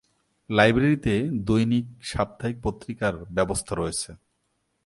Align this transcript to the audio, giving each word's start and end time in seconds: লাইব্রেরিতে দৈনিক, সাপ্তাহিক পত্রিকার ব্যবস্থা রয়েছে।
লাইব্রেরিতে 0.49 1.15
দৈনিক, 1.43 1.85
সাপ্তাহিক 2.01 2.57
পত্রিকার 2.63 3.13
ব্যবস্থা 3.31 3.73
রয়েছে। 3.75 4.09